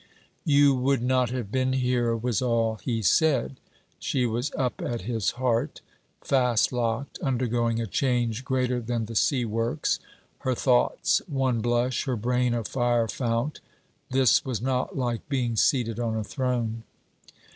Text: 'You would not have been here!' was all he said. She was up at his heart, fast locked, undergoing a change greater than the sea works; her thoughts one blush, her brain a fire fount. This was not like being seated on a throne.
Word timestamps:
'You 0.45 0.73
would 0.73 1.03
not 1.03 1.29
have 1.29 1.51
been 1.51 1.73
here!' 1.73 2.15
was 2.17 2.41
all 2.41 2.77
he 2.81 3.03
said. 3.03 3.57
She 3.99 4.25
was 4.25 4.51
up 4.57 4.81
at 4.81 5.01
his 5.01 5.29
heart, 5.37 5.81
fast 6.23 6.73
locked, 6.73 7.19
undergoing 7.19 7.79
a 7.79 7.85
change 7.85 8.43
greater 8.43 8.79
than 8.81 9.05
the 9.05 9.13
sea 9.13 9.45
works; 9.45 9.99
her 10.39 10.55
thoughts 10.55 11.21
one 11.27 11.61
blush, 11.61 12.05
her 12.05 12.15
brain 12.15 12.55
a 12.55 12.63
fire 12.63 13.07
fount. 13.07 13.59
This 14.09 14.43
was 14.43 14.59
not 14.59 14.97
like 14.97 15.29
being 15.29 15.55
seated 15.55 15.99
on 15.99 16.15
a 16.15 16.23
throne. 16.23 16.81